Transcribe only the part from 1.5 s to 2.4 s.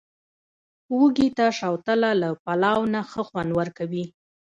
شوتله له